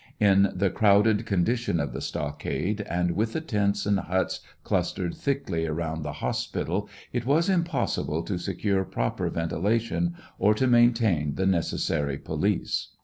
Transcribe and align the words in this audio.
In 0.19 0.51
the 0.55 0.71
crowd 0.71 1.05
ed 1.07 1.27
condition 1.27 1.79
of 1.79 1.93
the 1.93 2.01
stockade, 2.01 2.81
and 2.89 3.11
with 3.11 3.33
the 3.33 3.39
tents 3.39 3.85
and 3.85 3.99
huts 3.99 4.39
clustered 4.63 5.15
thickly 5.15 5.67
around 5.67 6.01
the 6.01 6.13
hospital, 6.25 6.89
it 7.13 7.23
was 7.23 7.47
impossible 7.49 8.23
to 8.23 8.39
secure 8.39 8.83
proper 8.83 9.29
venti 9.29 9.57
lation 9.57 10.13
or 10.39 10.55
to 10.55 10.65
maintain 10.65 11.35
the 11.35 11.45
necessary 11.45 12.17
police. 12.17 12.95